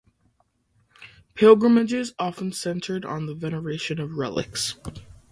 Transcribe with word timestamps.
Pilgrimages 1.35 2.15
often 2.17 2.51
centered 2.53 3.05
on 3.05 3.27
the 3.27 3.35
veneration 3.35 3.99
of 3.99 4.15
relics. 4.17 4.73